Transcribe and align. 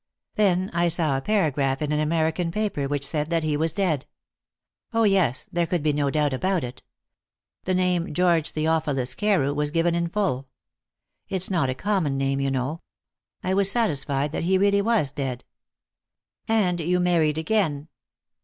"Then 0.33 0.71
I 0.73 0.87
saw 0.87 1.15
a 1.15 1.21
paragraph 1.21 1.79
in 1.79 1.91
an 1.91 1.99
American 1.99 2.49
paper 2.51 2.87
which 2.87 3.05
said 3.05 3.29
that 3.29 3.43
he 3.43 3.55
was 3.55 3.71
dead. 3.71 4.07
Oh 4.95 5.03
yes! 5.03 5.47
there 5.51 5.67
could 5.67 5.83
be 5.83 5.93
no 5.93 6.09
doubt 6.09 6.33
about 6.33 6.63
it. 6.63 6.81
The 7.65 7.75
name 7.75 8.11
George 8.11 8.49
Theophilus 8.49 9.13
Carew 9.13 9.53
was 9.53 9.69
given 9.69 9.93
in 9.93 10.09
full. 10.09 10.47
It's 11.29 11.51
not 11.51 11.69
a 11.69 11.75
common 11.75 12.17
name, 12.17 12.39
you 12.41 12.49
know. 12.49 12.81
I 13.43 13.53
was 13.53 13.69
satisfied 13.69 14.31
that 14.31 14.41
he 14.45 14.57
was 14.57 14.71
really 14.73 15.05
dead." 15.13 15.43
"And 16.47 16.79
you 16.79 16.99
married 16.99 17.37
again?" 17.37 17.87